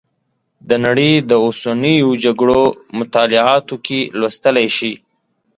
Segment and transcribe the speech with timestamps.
[0.69, 2.61] د نړۍ د اوسنیو جګړو
[2.99, 4.93] مطالعاتو کې لوستلی شئ.